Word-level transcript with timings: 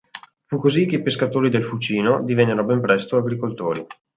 Fu 0.45 0.57
così 0.57 0.87
che 0.87 0.95
i 0.95 1.01
pescatori 1.03 1.51
del 1.51 1.63
Fucino 1.63 2.23
divennero 2.23 2.65
ben 2.65 2.81
presto 2.81 3.17
agricoltori. 3.17 3.85